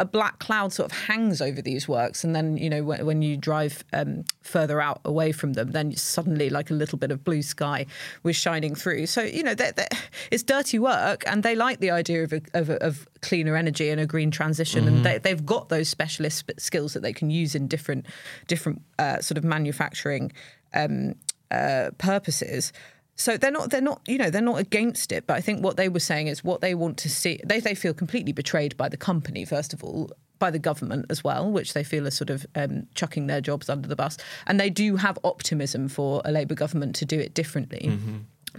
A 0.00 0.04
black 0.04 0.40
cloud 0.40 0.72
sort 0.72 0.90
of 0.90 0.98
hangs 0.98 1.40
over 1.40 1.62
these 1.62 1.86
works, 1.86 2.24
and 2.24 2.34
then 2.34 2.56
you 2.56 2.68
know 2.68 2.82
when, 2.82 3.06
when 3.06 3.22
you 3.22 3.36
drive 3.36 3.84
um, 3.92 4.24
further 4.42 4.80
out 4.80 5.00
away 5.04 5.30
from 5.30 5.52
them, 5.52 5.70
then 5.70 5.94
suddenly 5.94 6.50
like 6.50 6.70
a 6.70 6.74
little 6.74 6.98
bit 6.98 7.12
of 7.12 7.22
blue 7.22 7.42
sky 7.42 7.86
was 8.24 8.34
shining 8.34 8.74
through. 8.74 9.06
So 9.06 9.22
you 9.22 9.44
know 9.44 9.54
they're, 9.54 9.72
they're, 9.72 9.88
it's 10.32 10.42
dirty 10.42 10.80
work, 10.80 11.22
and 11.26 11.44
they 11.44 11.54
like 11.54 11.78
the 11.78 11.92
idea 11.92 12.24
of, 12.24 12.32
a, 12.32 12.40
of, 12.54 12.70
a, 12.70 12.82
of 12.82 13.08
cleaner 13.20 13.56
energy 13.56 13.88
and 13.88 14.00
a 14.00 14.06
green 14.06 14.32
transition, 14.32 14.88
and 14.88 15.04
they, 15.04 15.18
they've 15.18 15.46
got 15.46 15.68
those 15.68 15.88
specialist 15.88 16.50
skills 16.58 16.94
that 16.94 17.02
they 17.02 17.12
can 17.12 17.30
use 17.30 17.54
in 17.54 17.68
different 17.68 18.06
different 18.48 18.82
uh, 18.98 19.20
sort 19.20 19.38
of 19.38 19.44
manufacturing 19.44 20.32
um, 20.74 21.14
uh, 21.50 21.90
purposes. 21.98 22.72
So 23.16 23.36
they're 23.36 23.50
not 23.50 23.70
they're 23.70 23.80
not 23.80 24.00
you 24.06 24.18
know 24.18 24.30
they're 24.30 24.42
not 24.42 24.58
against 24.58 25.12
it, 25.12 25.26
but 25.26 25.34
I 25.34 25.40
think 25.40 25.62
what 25.62 25.76
they 25.76 25.88
were 25.88 26.00
saying 26.00 26.26
is 26.26 26.42
what 26.42 26.60
they 26.60 26.74
want 26.74 26.98
to 26.98 27.08
see. 27.08 27.40
They 27.44 27.60
they 27.60 27.74
feel 27.74 27.94
completely 27.94 28.32
betrayed 28.32 28.76
by 28.76 28.88
the 28.88 28.96
company 28.96 29.44
first 29.44 29.72
of 29.72 29.84
all, 29.84 30.10
by 30.38 30.50
the 30.50 30.58
government 30.58 31.06
as 31.10 31.22
well, 31.22 31.50
which 31.50 31.74
they 31.74 31.84
feel 31.84 32.06
are 32.06 32.10
sort 32.10 32.30
of 32.30 32.46
um, 32.54 32.86
chucking 32.94 33.26
their 33.28 33.40
jobs 33.40 33.68
under 33.68 33.88
the 33.88 33.96
bus, 33.96 34.16
and 34.46 34.58
they 34.58 34.70
do 34.70 34.96
have 34.96 35.18
optimism 35.24 35.88
for 35.88 36.22
a 36.24 36.32
Labour 36.32 36.54
government 36.54 36.96
to 36.96 37.04
do 37.04 37.18
it 37.18 37.34
differently, 37.34 37.98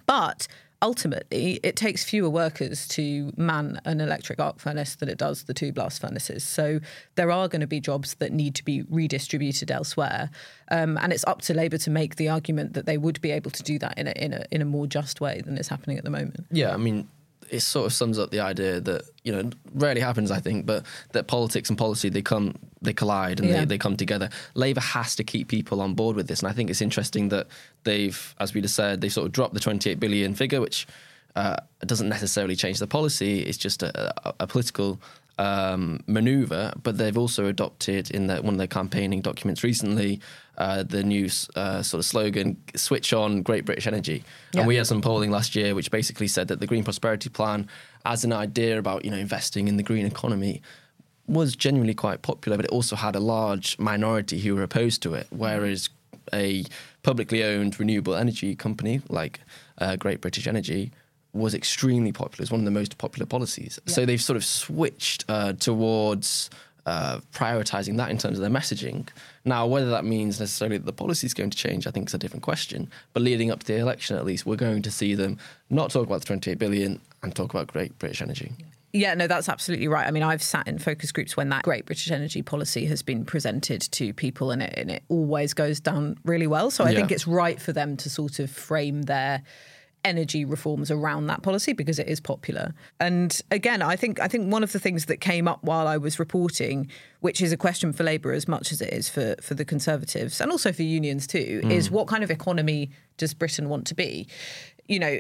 but. 0.06 0.48
Ultimately, 0.86 1.60
it 1.64 1.76
takes 1.76 2.04
fewer 2.04 2.30
workers 2.30 2.88
to 2.90 3.34
man 3.38 3.82
an 3.86 4.00
electric 4.00 4.40
arc 4.40 4.60
furnace 4.60 4.94
than 4.94 5.10
it 5.10 5.18
does 5.18 5.46
the 5.46 5.54
two 5.56 5.72
blast 5.72 6.00
furnaces. 6.00 6.44
So 6.44 6.80
there 7.16 7.32
are 7.32 7.48
going 7.48 7.62
to 7.62 7.68
be 7.68 7.80
jobs 7.80 8.14
that 8.20 8.32
need 8.32 8.54
to 8.54 8.64
be 8.64 8.84
redistributed 8.84 9.72
elsewhere, 9.72 10.30
um, 10.70 11.00
and 11.02 11.12
it's 11.12 11.26
up 11.26 11.42
to 11.42 11.56
Labour 11.56 11.80
to 11.80 11.90
make 11.90 12.18
the 12.18 12.30
argument 12.30 12.74
that 12.76 12.86
they 12.86 13.00
would 13.00 13.20
be 13.20 13.32
able 13.32 13.50
to 13.50 13.64
do 13.64 13.80
that 13.80 13.98
in 13.98 14.08
a 14.08 14.12
in 14.12 14.32
a 14.32 14.46
in 14.52 14.62
a 14.62 14.66
more 14.66 14.86
just 14.86 15.20
way 15.20 15.42
than 15.44 15.58
is 15.58 15.70
happening 15.70 15.98
at 15.98 16.04
the 16.04 16.12
moment. 16.12 16.46
Yeah, 16.52 16.72
I 16.72 16.78
mean, 16.78 17.08
it 17.50 17.60
sort 17.62 17.86
of 17.86 17.94
sums 17.94 18.18
up 18.20 18.32
the 18.32 18.40
idea 18.40 18.80
that 18.82 19.04
you 19.24 19.32
know 19.32 19.50
rarely 19.74 20.02
happens, 20.02 20.32
I 20.32 20.40
think, 20.40 20.66
but 20.66 20.86
that 21.14 21.28
politics 21.28 21.70
and 21.70 21.78
policy 21.78 22.10
they 22.10 22.22
come 22.22 22.56
they 22.82 22.94
collide 22.94 23.40
and 23.40 23.50
Yeah. 23.50 23.60
they, 23.60 23.66
they 23.66 23.78
come 23.78 23.98
together. 23.98 24.30
Labour 24.54 24.82
has 24.82 25.16
to 25.16 25.24
keep 25.24 25.48
people 25.48 25.82
on 25.82 25.94
board 25.96 26.16
with 26.16 26.28
this, 26.28 26.40
and 26.42 26.50
I 26.50 26.54
think 26.54 26.70
it's 26.70 26.82
interesting 26.82 27.30
that 27.30 27.48
they've, 27.84 28.36
as 28.40 28.54
we 28.54 28.62
just 28.62 28.76
said, 28.76 29.02
they've 29.02 29.12
sort 29.14 29.26
of 29.28 29.32
dropped 29.32 29.54
the 29.54 29.60
28 29.60 30.00
billion 30.00 30.36
figure, 30.36 30.62
which 30.62 30.88
uh, 31.36 31.58
doesn't 31.86 32.10
necessarily 32.10 32.56
change 32.56 32.80
the 32.80 32.88
policy. 32.88 33.42
It's 33.42 33.58
just 33.58 33.84
a, 33.84 34.28
a, 34.28 34.34
a 34.42 34.48
political 34.48 35.00
um, 35.38 36.00
maneuver, 36.08 36.74
but 36.82 36.98
they've 36.98 37.18
also 37.18 37.46
adopted 37.46 38.12
in 38.12 38.28
the, 38.28 38.38
one 38.42 38.54
of 38.54 38.58
their 38.58 38.68
campaigning 38.68 39.22
documents 39.22 39.64
recently 39.64 40.20
uh, 40.58 40.84
the 40.84 41.04
new 41.04 41.30
uh, 41.56 41.82
sort 41.82 42.00
of 42.00 42.06
slogan 42.06 42.58
"Switch 42.76 43.12
on 43.14 43.42
Great 43.42 43.66
British 43.66 43.88
Energy." 43.88 44.24
Yeah. 44.54 44.62
And 44.62 44.68
we 44.68 44.76
had 44.76 44.88
some 44.88 45.02
polling 45.02 45.32
last 45.32 45.56
year 45.56 45.76
which 45.76 45.92
basically 45.92 46.28
said 46.28 46.48
that 46.48 46.60
the 46.60 46.68
Green 46.68 46.84
Prosperity 46.84 47.30
Plan, 47.30 47.68
as 48.06 48.24
an 48.24 48.32
idea 48.32 48.80
about 48.80 49.04
you 49.04 49.12
know 49.12 49.18
investing 49.18 49.68
in 49.68 49.78
the 49.78 49.84
green 49.84 50.06
economy, 50.06 50.62
was 51.28 51.56
genuinely 51.56 51.96
quite 51.96 52.22
popular, 52.22 52.58
but 52.58 52.66
it 52.66 52.72
also 52.72 52.96
had 52.96 53.16
a 53.16 53.20
large 53.20 53.78
minority 53.80 54.40
who 54.40 54.56
were 54.56 54.64
opposed 54.64 55.02
to 55.04 55.14
it. 55.14 55.28
Whereas 55.30 55.90
a 56.34 56.64
publicly 57.04 57.44
owned 57.44 57.80
renewable 57.80 58.16
energy 58.16 58.56
company 58.56 59.02
like 59.10 59.40
uh, 59.78 59.96
Great 59.96 60.22
British 60.22 60.48
Energy 60.48 60.92
was 61.36 61.54
extremely 61.54 62.12
popular. 62.12 62.44
It's 62.44 62.52
one 62.52 62.62
of 62.62 62.66
the 62.66 62.72
most 62.72 62.98
popular 62.98 63.26
policies. 63.26 63.80
So 63.86 64.06
they've 64.06 64.22
sort 64.22 64.38
of 64.38 64.46
switched 64.46 65.26
uh, 65.28 65.54
towards 65.54 66.50
uh, 66.86 67.20
prioritizing 67.34 67.98
that 67.98 68.10
in 68.12 68.18
terms 68.18 68.38
of 68.38 68.42
their 68.42 68.50
messaging. 68.50 69.08
Now, 69.44 69.66
whether 69.68 69.90
that 69.90 70.06
means 70.06 70.40
necessarily 70.40 70.78
that 70.78 70.86
the 70.86 70.94
policy 70.94 71.26
is 71.28 71.34
going 71.34 71.50
to 71.50 71.58
change, 71.58 71.88
I 71.88 71.92
think 71.92 72.08
is 72.10 72.14
a 72.14 72.18
different 72.18 72.44
question. 72.44 72.90
But 73.14 73.24
leading 73.24 73.52
up 73.52 73.60
to 73.62 73.66
the 73.66 73.78
election, 73.80 74.16
at 74.18 74.26
least, 74.26 74.46
we're 74.46 74.56
going 74.56 74.82
to 74.84 74.92
see 74.92 75.16
them 75.16 75.38
not 75.70 75.92
talk 75.92 76.06
about 76.08 76.20
the 76.22 76.26
28 76.28 76.58
billion 76.60 77.02
and 77.24 77.36
talk 77.36 77.54
about 77.54 77.68
Great 77.68 77.98
British 78.00 78.22
Energy. 78.22 78.54
Yeah, 78.94 79.14
no, 79.14 79.28
that's 79.28 79.50
absolutely 79.50 79.90
right. 79.90 80.08
I 80.08 80.12
mean, 80.12 80.24
I've 80.24 80.42
sat 80.44 80.68
in 80.70 80.78
focus 80.80 81.12
groups 81.12 81.36
when 81.36 81.50
that 81.50 81.64
great 81.64 81.86
British 81.86 82.10
energy 82.12 82.42
policy 82.42 82.86
has 82.86 83.02
been 83.02 83.26
presented 83.26 83.82
to 83.82 84.14
people, 84.14 84.52
and 84.52 84.62
it 84.64 84.74
and 84.78 84.90
it 84.90 85.04
always 85.10 85.54
goes 85.54 85.82
down 85.82 86.18
really 86.24 86.48
well. 86.48 86.72
So 86.72 86.86
I 86.86 86.92
Yeah. 86.92 87.00
think 87.00 87.12
it's 87.12 87.28
right 87.28 87.60
for 87.60 87.74
them 87.74 87.98
to 87.98 88.10
sort 88.10 88.40
of 88.40 88.50
frame 88.50 89.02
their 89.02 89.42
energy 90.06 90.46
reforms 90.46 90.90
around 90.90 91.28
that 91.28 91.42
policy 91.42 91.74
because 91.74 92.00
it 92.00 92.08
is 92.08 92.22
popular. 92.22 92.74
And 93.00 93.42
again, 93.52 93.82
I 93.82 93.98
think 93.98 94.22
I 94.22 94.30
think 94.30 94.54
one 94.54 94.64
of 94.64 94.72
the 94.72 94.80
things 94.80 95.06
that 95.06 95.18
came 95.18 95.48
up 95.48 95.62
while 95.64 95.88
I 95.88 95.98
was 95.98 96.20
reporting, 96.20 96.90
which 97.20 97.42
is 97.42 97.52
a 97.52 97.58
question 97.58 97.92
for 97.92 98.04
Labour 98.04 98.32
as 98.32 98.48
much 98.48 98.72
as 98.72 98.82
it 98.82 98.94
is 98.94 99.10
for 99.10 99.36
for 99.42 99.56
the 99.56 99.66
Conservatives 99.66 100.40
and 100.40 100.52
also 100.52 100.72
for 100.72 100.84
unions 100.84 101.28
too, 101.28 101.62
mm. 101.64 101.72
is 101.72 101.92
what 101.92 102.08
kind 102.08 102.24
of 102.24 102.32
economy 102.32 102.92
does 103.18 103.34
Britain 103.34 103.68
want 103.68 103.88
to 103.88 103.96
be? 103.96 104.28
You 104.88 105.00
know, 105.00 105.20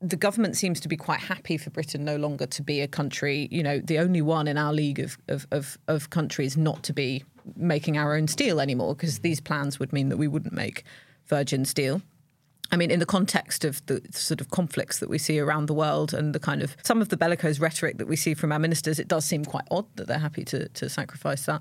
the 0.00 0.16
government 0.16 0.56
seems 0.56 0.80
to 0.80 0.88
be 0.88 0.96
quite 0.96 1.20
happy 1.20 1.56
for 1.56 1.70
Britain 1.70 2.04
no 2.04 2.16
longer 2.16 2.46
to 2.46 2.62
be 2.62 2.80
a 2.80 2.88
country, 2.88 3.48
you 3.52 3.62
know, 3.62 3.78
the 3.78 3.98
only 3.98 4.22
one 4.22 4.48
in 4.48 4.58
our 4.58 4.72
league 4.72 4.98
of, 4.98 5.16
of, 5.28 5.46
of, 5.52 5.78
of 5.86 6.10
countries 6.10 6.56
not 6.56 6.82
to 6.82 6.92
be 6.92 7.22
making 7.54 7.96
our 7.96 8.16
own 8.16 8.26
steel 8.26 8.60
anymore, 8.60 8.94
because 8.96 9.20
these 9.20 9.40
plans 9.40 9.78
would 9.78 9.92
mean 9.92 10.08
that 10.08 10.16
we 10.16 10.26
wouldn't 10.26 10.54
make 10.54 10.84
virgin 11.26 11.64
steel. 11.64 12.02
I 12.72 12.76
mean, 12.76 12.90
in 12.90 12.98
the 12.98 13.06
context 13.06 13.64
of 13.64 13.84
the 13.86 14.00
sort 14.12 14.40
of 14.40 14.50
conflicts 14.50 14.98
that 15.00 15.10
we 15.10 15.18
see 15.18 15.38
around 15.38 15.66
the 15.66 15.74
world 15.74 16.14
and 16.14 16.34
the 16.34 16.40
kind 16.40 16.62
of 16.62 16.74
some 16.82 17.02
of 17.02 17.10
the 17.10 17.16
bellicose 17.18 17.58
rhetoric 17.60 17.98
that 17.98 18.08
we 18.08 18.16
see 18.16 18.32
from 18.34 18.50
our 18.50 18.58
ministers, 18.58 18.98
it 18.98 19.08
does 19.08 19.24
seem 19.26 19.44
quite 19.44 19.64
odd 19.70 19.86
that 19.96 20.06
they're 20.08 20.18
happy 20.18 20.44
to, 20.46 20.68
to 20.70 20.88
sacrifice 20.88 21.44
that. 21.46 21.60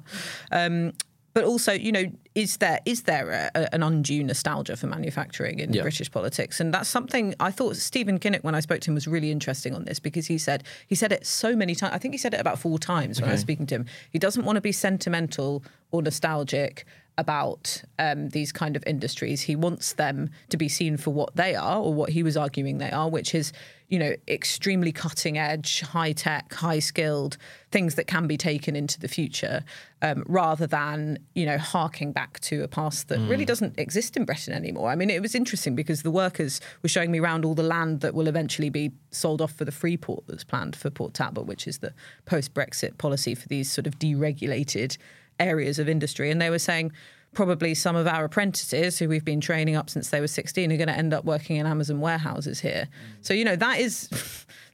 Um, 0.51 0.93
but 1.33 1.45
also, 1.45 1.71
you 1.71 1.93
know, 1.93 2.03
is 2.35 2.57
there 2.57 2.79
is 2.85 3.03
there 3.03 3.29
a, 3.31 3.51
a- 3.61 3.73
an 3.73 3.83
undue 3.83 4.21
nostalgia 4.21 4.75
for 4.75 4.87
manufacturing 4.87 5.59
in 5.59 5.71
Yeah. 5.71 5.81
British 5.81 6.11
politics? 6.11 6.59
And 6.59 6.73
that's 6.73 6.89
something 6.89 7.35
I 7.39 7.51
thought 7.51 7.77
Stephen 7.77 8.19
Kinnock, 8.19 8.43
when 8.43 8.53
I 8.53 8.59
spoke 8.59 8.81
to 8.81 8.91
him, 8.91 8.95
was 8.95 9.07
really 9.07 9.31
interesting 9.31 9.73
on 9.73 9.85
this 9.85 9.97
because 9.99 10.27
he 10.27 10.37
said 10.37 10.65
he 10.87 10.95
said 10.95 11.13
it 11.13 11.25
so 11.25 11.55
many 11.55 11.73
times. 11.73 11.93
I 11.93 11.99
think 11.99 12.13
he 12.13 12.17
said 12.17 12.33
it 12.33 12.41
about 12.41 12.59
four 12.59 12.77
times 12.79 13.21
when 13.21 13.29
I 13.29 13.33
was 13.33 13.41
speaking 13.41 13.65
to 13.67 13.75
him. 13.75 13.85
He 14.09 14.19
doesn't 14.19 14.43
want 14.43 14.57
to 14.57 14.61
be 14.61 14.73
sentimental 14.73 15.63
or 15.91 16.01
nostalgic 16.01 16.85
about 17.17 17.83
um, 17.99 18.29
these 18.29 18.51
kind 18.51 18.75
of 18.75 18.83
industries. 18.87 19.41
He 19.41 19.55
wants 19.55 19.93
them 19.93 20.29
to 20.49 20.57
be 20.57 20.69
seen 20.69 20.97
for 20.97 21.11
what 21.11 21.35
they 21.35 21.55
are, 21.55 21.79
or 21.79 21.93
what 21.93 22.09
he 22.09 22.23
was 22.23 22.37
arguing 22.37 22.77
they 22.77 22.89
are, 22.89 23.09
which 23.09 23.35
is, 23.35 23.51
you 23.89 23.99
know, 23.99 24.15
extremely 24.27 24.91
cutting 24.91 25.37
edge, 25.37 25.81
high 25.81 26.13
tech, 26.13 26.53
high 26.53 26.79
skilled 26.79 27.37
things 27.71 27.95
that 27.95 28.07
can 28.07 28.27
be 28.27 28.37
taken 28.37 28.75
into 28.75 28.99
the 28.99 29.07
future, 29.07 29.63
um, 30.01 30.23
rather 30.25 30.65
than 30.65 31.19
you 31.35 31.45
know 31.45 31.57
harking 31.57 32.11
back 32.11 32.39
to 32.39 32.63
a 32.63 32.67
past 32.67 33.09
that 33.09 33.19
really 33.19 33.45
doesn't 33.45 33.77
exist 33.77 34.15
in 34.15 34.25
Britain 34.25 34.53
anymore. 34.53 34.89
I 34.89 34.95
mean, 34.95 35.09
it 35.09 35.21
was 35.21 35.35
interesting 35.35 35.75
because 35.75 36.03
the 36.03 36.11
workers 36.11 36.61
were 36.81 36.89
showing 36.89 37.11
me 37.11 37.19
around 37.19 37.43
all 37.43 37.55
the 37.55 37.63
land 37.63 37.99
that 38.01 38.13
will 38.13 38.27
eventually 38.27 38.69
be 38.69 38.91
sold 39.11 39.41
off 39.41 39.51
for 39.51 39.65
the 39.65 39.71
free 39.71 39.97
port 39.97 40.23
that's 40.27 40.45
planned 40.45 40.75
for 40.75 40.89
Port 40.89 41.13
Talbot, 41.13 41.45
which 41.45 41.67
is 41.67 41.79
the 41.79 41.93
post 42.25 42.53
Brexit 42.53 42.97
policy 42.97 43.35
for 43.35 43.47
these 43.49 43.69
sort 43.69 43.85
of 43.85 43.99
deregulated 43.99 44.97
areas 45.41 45.79
of 45.79 45.89
industry. 45.89 46.31
And 46.31 46.41
they 46.41 46.50
were 46.50 46.60
saying 46.60 46.91
probably 47.33 47.74
some 47.74 47.95
of 47.95 48.07
our 48.07 48.24
apprentices 48.25 49.00
who 49.00 49.07
we've 49.10 49.24
been 49.25 49.41
training 49.41 49.75
up 49.75 49.89
since 49.89 50.10
they 50.10 50.19
were 50.21 50.27
16 50.27 50.71
are 50.71 50.77
going 50.77 50.88
to 50.88 50.98
end 50.98 51.13
up 51.13 51.24
working 51.25 51.55
in 51.55 51.65
Amazon 51.65 52.00
warehouses 52.01 52.60
here. 52.60 52.88
So, 53.21 53.33
you 53.33 53.45
know, 53.45 53.55
that 53.55 53.79
is 53.79 54.10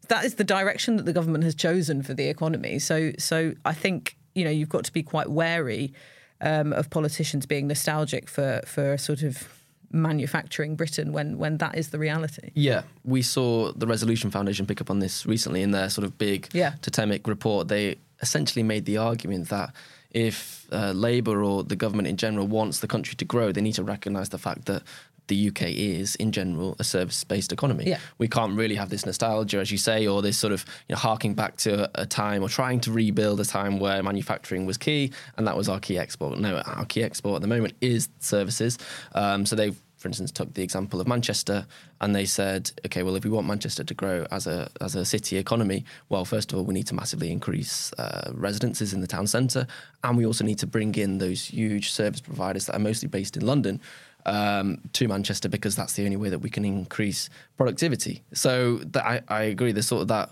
that 0.09 0.25
is 0.25 0.35
the 0.35 0.43
direction 0.43 0.97
that 0.97 1.05
the 1.05 1.13
government 1.13 1.43
has 1.43 1.53
chosen 1.55 2.01
for 2.03 2.13
the 2.13 2.27
economy. 2.27 2.79
So 2.79 3.11
so 3.19 3.53
I 3.65 3.73
think, 3.73 4.17
you 4.35 4.43
know, 4.45 4.51
you've 4.51 4.69
got 4.69 4.83
to 4.85 4.93
be 4.93 5.03
quite 5.03 5.29
wary 5.29 5.93
um, 6.41 6.73
of 6.73 6.89
politicians 6.89 7.45
being 7.45 7.67
nostalgic 7.67 8.27
for 8.29 8.61
for 8.65 8.97
sort 8.97 9.21
of 9.23 9.47
manufacturing 9.91 10.75
Britain 10.75 11.11
when 11.13 11.37
when 11.37 11.57
that 11.57 11.77
is 11.77 11.89
the 11.89 11.99
reality. 11.99 12.51
Yeah, 12.53 12.81
we 13.03 13.21
saw 13.21 13.71
the 13.73 13.87
Resolution 13.87 14.31
Foundation 14.31 14.65
pick 14.65 14.81
up 14.81 14.89
on 14.89 14.99
this 14.99 15.25
recently 15.25 15.61
in 15.61 15.71
their 15.71 15.89
sort 15.89 16.05
of 16.05 16.17
big 16.17 16.47
Yeah. 16.53 16.73
totemic 16.81 17.27
report. 17.27 17.67
They 17.67 17.95
essentially 18.21 18.63
made 18.63 18.85
the 18.85 18.97
argument 18.97 19.49
that 19.49 19.73
if 20.11 20.67
uh, 20.71 20.91
Labour 20.91 21.43
or 21.43 21.63
the 21.63 21.75
government 21.75 22.07
in 22.07 22.17
general 22.17 22.47
wants 22.47 22.79
the 22.79 22.87
country 22.87 23.15
to 23.15 23.25
grow, 23.25 23.51
they 23.51 23.61
need 23.61 23.75
to 23.75 23.83
recognise 23.83 24.29
the 24.29 24.37
fact 24.37 24.65
that 24.65 24.83
the 25.27 25.49
UK 25.49 25.63
is, 25.63 26.15
in 26.15 26.31
general, 26.31 26.75
a 26.79 26.83
service-based 26.83 27.51
economy. 27.51 27.85
Yeah. 27.85 27.99
We 28.17 28.27
can't 28.27 28.57
really 28.57 28.75
have 28.75 28.89
this 28.89 29.05
nostalgia, 29.05 29.59
as 29.59 29.71
you 29.71 29.77
say, 29.77 30.07
or 30.07 30.21
this 30.21 30.37
sort 30.37 30.53
of 30.53 30.65
you 30.87 30.95
know, 30.95 30.99
harking 30.99 31.33
back 31.33 31.57
to 31.57 31.89
a 31.95 32.05
time 32.05 32.43
or 32.43 32.49
trying 32.49 32.79
to 32.81 32.91
rebuild 32.91 33.39
a 33.39 33.45
time 33.45 33.79
where 33.79 34.01
manufacturing 34.01 34.65
was 34.65 34.77
key 34.77 35.11
and 35.37 35.45
that 35.47 35.57
was 35.57 35.69
our 35.69 35.79
key 35.79 35.97
export. 35.97 36.39
No, 36.39 36.59
our 36.59 36.85
key 36.85 37.03
export 37.03 37.37
at 37.37 37.41
the 37.41 37.47
moment 37.47 37.75
is 37.81 38.09
services. 38.19 38.77
Um, 39.13 39.45
so 39.45 39.55
they've 39.55 39.77
for 39.97 40.07
instance, 40.07 40.31
took 40.31 40.53
the 40.53 40.63
example 40.63 41.01
of 41.01 41.07
Manchester, 41.07 41.65
and 42.01 42.15
they 42.15 42.25
said, 42.25 42.71
okay, 42.85 43.03
well, 43.03 43.15
if 43.15 43.23
we 43.23 43.29
want 43.29 43.47
Manchester 43.47 43.83
to 43.83 43.93
grow 43.93 44.25
as 44.31 44.47
a 44.47 44.69
as 44.79 44.95
a 44.95 45.03
city 45.03 45.37
economy, 45.37 45.83
well, 46.09 46.23
first 46.23 46.51
of 46.51 46.57
all, 46.57 46.65
we 46.65 46.73
need 46.73 46.87
to 46.87 46.95
massively 46.95 47.31
increase 47.31 47.91
uh, 47.93 48.31
residences 48.33 48.93
in 48.93 49.01
the 49.01 49.07
town 49.07 49.27
centre, 49.27 49.67
and 50.03 50.17
we 50.17 50.25
also 50.25 50.43
need 50.43 50.59
to 50.59 50.67
bring 50.67 50.93
in 50.95 51.17
those 51.17 51.45
huge 51.45 51.91
service 51.91 52.21
providers 52.21 52.67
that 52.67 52.75
are 52.75 52.79
mostly 52.79 53.07
based 53.07 53.35
in 53.35 53.45
London. 53.45 53.81
Um, 54.25 54.81
to 54.91 55.07
Manchester 55.07 55.47
because 55.47 55.77
that's 55.77 55.93
the 55.93 56.03
only 56.03 56.17
way 56.17 56.27
that 56.27 56.39
we 56.39 56.49
can 56.49 56.65
increase 56.65 57.29
productivity. 57.55 58.23
So 58.33 58.79
that 58.79 59.05
I, 59.05 59.21
I 59.29 59.43
agree. 59.43 59.71
There's 59.71 59.87
sort 59.87 60.01
of 60.01 60.09
that 60.09 60.31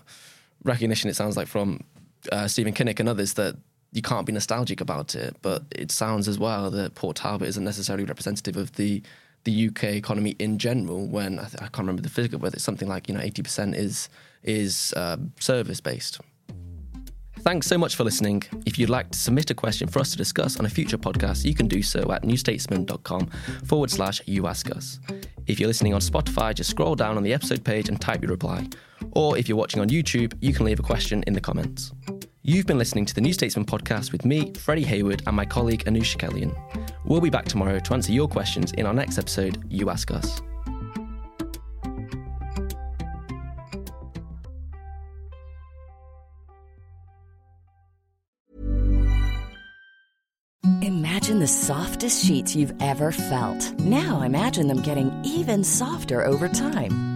recognition. 0.64 1.08
It 1.08 1.16
sounds 1.16 1.34
like 1.34 1.46
from 1.46 1.82
uh, 2.30 2.46
Stephen 2.46 2.74
Kinnock 2.74 3.00
and 3.00 3.08
others 3.08 3.32
that 3.34 3.56
you 3.92 4.02
can't 4.02 4.26
be 4.26 4.32
nostalgic 4.32 4.82
about 4.82 5.14
it. 5.14 5.36
But 5.40 5.62
it 5.70 5.90
sounds 5.90 6.28
as 6.28 6.38
well 6.38 6.70
that 6.70 6.94
Port 6.94 7.16
Talbot 7.16 7.48
isn't 7.48 7.64
necessarily 7.64 8.04
representative 8.04 8.56
of 8.56 8.72
the 8.72 9.02
the 9.46 9.68
UK 9.68 9.84
economy 9.84 10.36
in 10.38 10.58
general. 10.58 11.06
When 11.06 11.38
I, 11.38 11.44
th- 11.44 11.62
I 11.62 11.68
can't 11.68 11.78
remember 11.78 12.02
the 12.02 12.10
figure, 12.10 12.38
but 12.38 12.52
it's 12.52 12.64
something 12.64 12.88
like 12.88 13.08
you 13.08 13.14
know 13.14 13.20
eighty 13.20 13.42
percent 13.42 13.74
is 13.74 14.10
is 14.42 14.92
uh, 14.94 15.16
service 15.40 15.80
based. 15.80 16.20
Thanks 17.40 17.68
so 17.68 17.78
much 17.78 17.94
for 17.94 18.02
listening. 18.02 18.42
If 18.66 18.76
you'd 18.76 18.90
like 18.90 19.10
to 19.10 19.18
submit 19.18 19.50
a 19.52 19.54
question 19.54 19.86
for 19.86 20.00
us 20.00 20.10
to 20.10 20.16
discuss 20.16 20.58
on 20.58 20.66
a 20.66 20.68
future 20.68 20.98
podcast, 20.98 21.44
you 21.44 21.54
can 21.54 21.68
do 21.68 21.80
so 21.80 22.10
at 22.10 22.24
newstatesman.com 22.24 23.26
forward 23.64 23.88
slash 23.90 24.20
you 24.26 24.48
ask 24.48 24.68
us. 24.74 24.98
If 25.46 25.60
you're 25.60 25.68
listening 25.68 25.94
on 25.94 26.00
Spotify, 26.00 26.54
just 26.54 26.70
scroll 26.70 26.96
down 26.96 27.16
on 27.16 27.22
the 27.22 27.32
episode 27.32 27.64
page 27.64 27.88
and 27.88 28.00
type 28.00 28.20
your 28.20 28.32
reply. 28.32 28.66
Or 29.12 29.38
if 29.38 29.48
you're 29.48 29.56
watching 29.56 29.80
on 29.80 29.90
YouTube, 29.90 30.34
you 30.40 30.52
can 30.52 30.66
leave 30.66 30.80
a 30.80 30.82
question 30.82 31.22
in 31.28 31.34
the 31.34 31.40
comments. 31.40 31.92
You've 32.42 32.66
been 32.66 32.78
listening 32.78 33.06
to 33.06 33.14
the 33.14 33.20
New 33.20 33.32
Statesman 33.32 33.64
podcast 33.66 34.10
with 34.10 34.24
me, 34.24 34.52
Freddie 34.54 34.84
Hayward, 34.84 35.22
and 35.26 35.36
my 35.36 35.44
colleague 35.44 35.84
Anoosh 35.84 36.16
Chakelian. 36.16 36.52
We'll 37.06 37.20
be 37.20 37.30
back 37.30 37.44
tomorrow 37.44 37.78
to 37.78 37.94
answer 37.94 38.12
your 38.12 38.28
questions 38.28 38.72
in 38.72 38.84
our 38.84 38.94
next 38.94 39.16
episode, 39.16 39.62
You 39.68 39.90
Ask 39.90 40.10
Us. 40.10 40.42
Imagine 50.82 51.38
the 51.38 51.46
softest 51.46 52.24
sheets 52.24 52.54
you've 52.54 52.74
ever 52.80 53.12
felt. 53.12 53.72
Now 53.80 54.22
imagine 54.22 54.66
them 54.66 54.82
getting 54.82 55.12
even 55.24 55.64
softer 55.64 56.24
over 56.24 56.48
time. 56.48 57.15